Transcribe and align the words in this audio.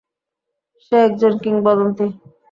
সে 0.83 0.95
একজন 1.07 1.33
কিংবদন্তি! 1.43 2.05